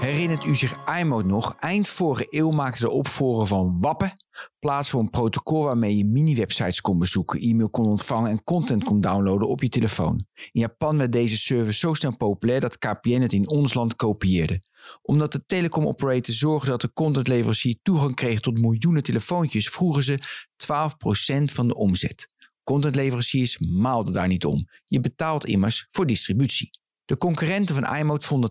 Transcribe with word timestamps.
Herinnert 0.00 0.44
u 0.44 0.54
zich 0.54 0.76
iMode 1.00 1.28
nog? 1.28 1.54
Eind 1.58 1.88
vorige 1.88 2.26
eeuw 2.30 2.50
maakte 2.50 2.80
de 2.80 2.90
opvolger 2.90 3.46
van 3.46 3.80
Wappen 3.80 4.16
plaats 4.58 4.90
voor 4.90 5.00
een 5.00 5.10
protocol 5.10 5.62
waarmee 5.62 5.96
je 5.96 6.04
mini-websites 6.04 6.80
kon 6.80 6.98
bezoeken, 6.98 7.40
e-mail 7.40 7.70
kon 7.70 7.86
ontvangen 7.86 8.30
en 8.30 8.44
content 8.44 8.84
kon 8.84 9.00
downloaden 9.00 9.48
op 9.48 9.62
je 9.62 9.68
telefoon. 9.68 10.26
In 10.34 10.60
Japan 10.60 10.98
werd 10.98 11.12
deze 11.12 11.36
service 11.36 11.78
zo 11.78 11.94
snel 11.94 12.16
populair 12.16 12.60
dat 12.60 12.78
KPN 12.78 13.20
het 13.20 13.32
in 13.32 13.48
ons 13.48 13.74
land 13.74 13.96
kopieerde. 13.96 14.60
Omdat 15.02 15.32
de 15.32 15.44
telecom-operator 15.46 16.34
zorgde 16.34 16.70
dat 16.70 16.80
de 16.80 16.92
contentleverancier 16.92 17.78
toegang 17.82 18.14
kreeg 18.14 18.40
tot 18.40 18.60
miljoenen 18.60 19.02
telefoontjes, 19.02 19.68
vroegen 19.68 20.02
ze 20.02 20.18
12% 20.56 21.44
van 21.44 21.68
de 21.68 21.74
omzet. 21.74 22.34
Contentleveranciers 22.64 23.58
maalden 23.58 24.12
daar 24.12 24.28
niet 24.28 24.44
om. 24.44 24.68
Je 24.84 25.00
betaalt 25.00 25.46
immers 25.46 25.86
voor 25.90 26.06
distributie. 26.06 26.70
De 27.06 27.18
concurrenten 27.18 27.74
van 27.74 27.96
iMode 27.96 28.26
vonden 28.26 28.50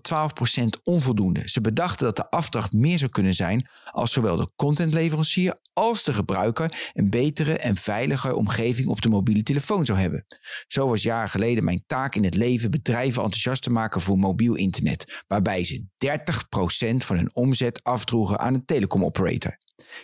12% 0.60 0.84
onvoldoende. 0.84 1.42
Ze 1.46 1.62
bedachten 1.62 2.06
dat 2.06 2.16
de 2.16 2.30
afdracht 2.30 2.74
meer 2.74 2.98
zou 2.98 3.12
kunnen 3.12 3.34
zijn 3.34 3.70
als 3.92 4.12
zowel 4.12 4.36
de 4.36 4.50
contentleverancier 4.56 5.60
als 5.74 6.04
de 6.04 6.14
gebruiker 6.14 6.92
een 6.94 7.10
betere 7.10 7.58
en 7.58 7.76
veiliger 7.76 8.34
omgeving 8.34 8.88
op 8.88 9.02
de 9.02 9.10
mobiele 9.10 9.44
telefoon 9.44 9.86
zou 9.86 10.00
hebben. 10.00 10.26
Zo 10.68 10.88
was 10.88 11.04
jaren 11.04 11.30
geleden 11.30 11.64
mijn 11.64 11.84
taak 11.88 12.16
in 12.16 12.24
het 12.24 12.36
leven 12.36 12.72
bedrijven 12.72 13.24
enthousiast 13.24 13.64
te 13.64 13.72
maken 13.72 14.02
voor 14.02 14.18
mobiel 14.18 14.56
internet, 14.56 15.24
waarbij 15.28 15.64
ze 15.64 15.86
30% 16.06 16.96
van 16.98 17.16
hun 17.16 17.36
omzet 17.36 17.84
afdroegen 17.84 18.40
aan 18.40 18.54
een 18.54 18.66
telecomoperator. 18.66 19.58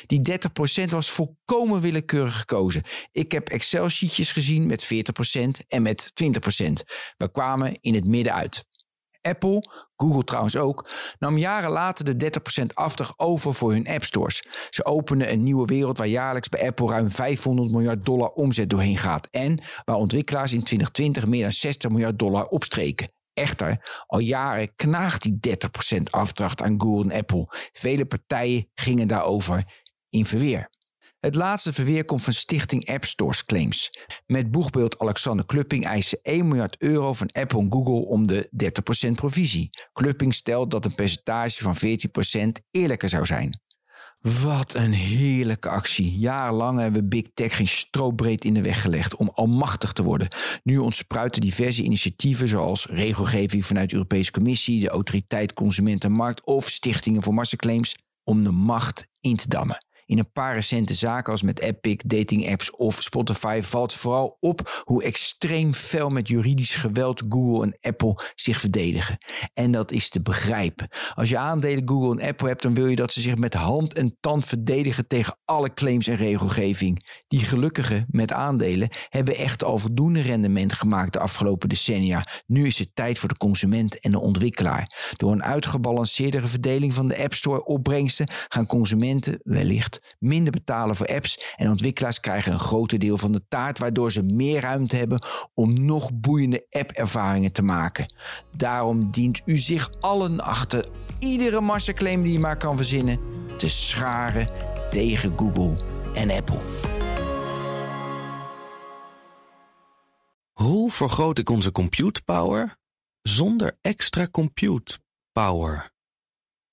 Die 0.05 0.22
30% 0.81 0.86
was 0.86 1.09
volkomen 1.09 1.81
willekeurig 1.81 2.38
gekozen. 2.39 2.83
Ik 3.11 3.31
heb 3.31 3.50
Excel-sheetjes 3.50 4.31
gezien 4.31 4.66
met 4.66 4.86
40% 4.86 5.66
en 5.67 5.81
met 5.81 6.11
20%. 6.23 6.28
We 7.17 7.31
kwamen 7.31 7.78
in 7.81 7.94
het 7.94 8.05
midden 8.05 8.33
uit. 8.33 8.69
Apple, 9.22 9.63
Google 9.95 10.23
trouwens 10.23 10.55
ook, 10.58 10.89
nam 11.19 11.38
jaren 11.38 11.69
later 11.69 12.17
de 12.17 12.31
30% 12.61 12.66
afdracht 12.73 13.13
over 13.17 13.53
voor 13.53 13.72
hun 13.72 13.88
appstores. 13.88 14.44
Ze 14.69 14.86
openen 14.86 15.31
een 15.31 15.44
nieuwe 15.44 15.66
wereld 15.66 15.97
waar 15.97 16.08
jaarlijks 16.08 16.50
bij 16.50 16.67
Apple 16.67 16.88
ruim 16.88 17.11
500 17.11 17.72
miljard 17.72 18.06
dollar 18.06 18.30
omzet 18.30 18.69
doorheen 18.69 18.97
gaat. 18.97 19.28
En 19.31 19.61
waar 19.85 19.95
ontwikkelaars 19.95 20.53
in 20.53 20.63
2020 20.63 21.25
meer 21.25 21.41
dan 21.41 21.52
60 21.52 21.89
miljard 21.89 22.19
dollar 22.19 22.45
opstreken. 22.45 23.11
Echter, 23.34 24.04
al 24.08 24.20
jaren 24.20 24.76
knaagt 24.76 25.22
die 25.22 25.58
30% 25.98 26.04
afdracht 26.10 26.62
aan 26.62 26.82
Google 26.82 27.12
en 27.12 27.20
Apple. 27.20 27.46
Vele 27.72 28.06
partijen 28.06 28.70
gingen 28.74 29.08
daarover 29.08 29.64
in 30.10 30.26
verweer. 30.26 30.70
Het 31.22 31.36
laatste 31.36 31.74
verweer 31.74 32.06
komt 32.06 32.24
van 32.24 32.34
Stichting 32.34 32.90
App 32.90 33.06
Stores 33.06 33.46
Claims. 33.46 33.90
Met 34.26 34.52
boegbeeld 34.52 35.00
Alexander 35.00 35.46
Klupping 35.46 35.86
eisen 35.86 36.20
1 36.22 36.48
miljard 36.48 36.76
euro 36.78 37.14
van 37.14 37.30
Apple 37.32 37.59
en 37.59 37.72
Google 37.72 38.06
om 38.06 38.28
de 38.28 38.50
30% 39.08 39.12
provisie. 39.12 39.70
Klupping 39.94 40.34
stelt 40.34 40.72
dat 40.72 40.86
een 40.86 40.96
percentage 40.96 41.64
van 41.64 41.76
14% 41.76 42.66
eerlijker 42.72 43.09
zou 43.09 43.26
zijn. 43.26 43.59
Wat 44.22 44.73
een 44.73 44.94
heerlijke 44.94 45.69
actie. 45.69 46.17
Jarenlang 46.17 46.80
hebben 46.80 47.02
we 47.02 47.08
Big 47.08 47.25
Tech 47.33 47.55
geen 47.55 47.67
stroopbreed 47.67 48.44
in 48.44 48.53
de 48.53 48.61
weg 48.61 48.81
gelegd 48.81 49.16
om 49.16 49.31
almachtig 49.33 49.94
te 49.94 50.03
worden. 50.03 50.28
Nu 50.63 50.78
ontspruiten 50.78 51.41
diverse 51.41 51.83
initiatieven 51.83 52.47
zoals 52.47 52.86
regelgeving 52.86 53.66
vanuit 53.66 53.89
de 53.89 53.95
Europese 53.95 54.31
Commissie, 54.31 54.80
de 54.80 54.89
Autoriteit 54.89 55.53
Consumentenmarkt 55.53 56.44
of 56.44 56.69
Stichtingen 56.69 57.23
voor 57.23 57.33
Massaclaims 57.33 57.95
om 58.23 58.44
de 58.44 58.52
macht 58.52 59.08
in 59.19 59.36
te 59.36 59.47
dammen. 59.47 59.86
In 60.12 60.17
een 60.17 60.31
paar 60.31 60.54
recente 60.54 60.94
zaken 60.94 61.31
als 61.31 61.42
met 61.42 61.59
Epic, 61.59 61.96
dating 62.06 62.52
apps 62.52 62.72
of 62.72 63.02
Spotify 63.02 63.59
valt 63.62 63.94
vooral 63.94 64.38
op 64.40 64.81
hoe 64.84 65.03
extreem 65.03 65.74
fel 65.74 66.09
met 66.09 66.28
juridisch 66.28 66.75
geweld 66.75 67.24
Google 67.30 67.63
en 67.63 67.78
Apple 67.81 68.19
zich 68.35 68.59
verdedigen. 68.59 69.18
En 69.53 69.72
dat 69.72 69.91
is 69.91 70.09
te 70.09 70.22
begrijpen. 70.22 70.88
Als 71.13 71.30
je 71.30 71.38
aandelen 71.38 71.88
Google 71.88 72.22
en 72.22 72.28
Apple 72.28 72.47
hebt, 72.47 72.62
dan 72.62 72.74
wil 72.74 72.88
je 72.88 72.96
dat 72.96 73.13
ze 73.13 73.22
zich 73.22 73.35
met 73.35 73.53
hand 73.53 73.94
en 73.94 74.18
tand 74.19 74.46
verdedigen 74.46 75.08
tegen 75.08 75.38
alle 75.46 75.74
claims 75.74 76.08
en 76.08 76.16
regelgeving. 76.16 77.24
Die 77.28 77.46
gelukkigen 77.46 78.06
met 78.09 78.31
aandelen 78.31 78.90
hebben 79.09 79.35
echt 79.35 79.64
al 79.64 79.78
voldoende 79.78 80.22
rendement 80.22 80.74
gemaakt 80.74 81.14
de 81.14 81.19
afgelopen 81.19 81.69
decennia. 81.69 82.25
Nu 82.47 82.66
is 82.66 82.80
het 82.80 82.96
tijd 82.96 83.19
voor 83.19 83.30
de 83.30 83.38
consument 83.38 84.00
en 84.00 84.12
de 84.12 84.19
ontwikkelaar. 84.19 85.14
Door 85.18 85.31
een 85.31 85.44
uitgebalanceerdere 85.44 86.47
verdeling 86.47 86.94
van 86.94 87.08
de 87.08 87.24
App 87.24 87.34
Store 87.34 87.66
opbrengsten 87.66 88.30
gaan 88.47 88.66
consumenten 88.66 89.40
wellicht 89.44 90.00
minder 90.19 90.51
betalen 90.51 90.95
voor 90.95 91.07
apps 91.07 91.53
en 91.56 91.69
ontwikkelaars 91.69 92.19
krijgen 92.19 92.53
een 92.53 92.59
groter 92.59 93.00
deel 93.00 93.17
van 93.17 93.31
de 93.31 93.47
taart, 93.47 93.79
waardoor 93.79 94.12
ze 94.12 94.23
meer 94.23 94.62
ruimte 94.62 94.95
hebben 94.95 95.25
om 95.53 95.73
nog 95.85 96.09
boeiende 96.13 96.66
app-ervaringen 96.69 97.51
te 97.51 97.62
maken. 97.62 98.13
Daarom 98.56 99.11
dient 99.11 99.41
u 99.45 99.57
zich 99.57 99.91
allen 100.00 100.40
achter 100.40 100.85
iedere 101.19 101.61
massaclaim 101.61 102.23
die 102.23 102.31
je 102.31 102.40
maar 102.40 102.57
kan 102.57 102.78
verzinnen 102.78 103.19
te 103.57 103.69
scharen 103.69 104.47
tegen 104.90 105.34
Google 105.38 105.75
en 106.13 106.31
Apple. 106.31 106.59
Hoe 110.51 110.91
vergroot 110.91 111.38
ik 111.38 111.50
onze 111.50 111.72
compute 111.72 112.23
power 112.23 112.78
zonder 113.22 113.78
extra 113.81 114.28
compute 114.28 115.00
power? 115.31 115.91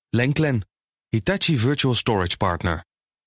Lenklen, 0.09 0.67
Hitachi 1.07 1.57
Virtual 1.57 1.93
Storage 1.93 2.37
Partner. 2.37 2.88